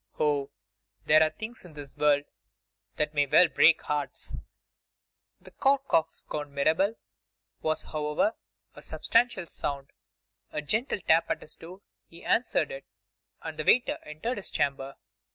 Oh! 0.19 0.49
there 1.05 1.21
are 1.21 1.29
things 1.29 1.63
in 1.63 1.73
this 1.73 1.95
world 1.95 2.23
that 2.95 3.13
may 3.13 3.27
well 3.27 3.47
break 3.47 3.83
hearts! 3.83 4.37
The 5.39 5.51
cork 5.51 5.83
of 5.91 6.23
Count 6.27 6.49
Mirabel 6.49 6.95
was, 7.61 7.83
however, 7.83 8.33
a 8.73 8.81
substantial 8.81 9.45
sound, 9.45 9.91
a 10.51 10.63
gentle 10.63 11.01
tap 11.07 11.29
at 11.29 11.43
his 11.43 11.55
door: 11.55 11.81
he 12.07 12.23
answered 12.25 12.71
it, 12.71 12.87
and 13.43 13.59
the 13.59 13.63
waiter 13.63 13.99
entered 14.01 14.37
his 14.37 14.49
chamber. 14.49 14.95